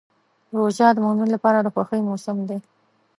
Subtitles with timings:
[0.57, 2.57] روژه د مؤمن لپاره د خوښۍ موسم دی.